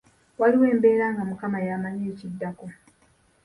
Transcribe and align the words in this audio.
Waliwo 0.39 0.65
embeera 0.73 1.05
nga 1.13 1.23
mukama 1.29 1.57
y’amanyi 1.65 2.03
ekiddako. 2.11 2.65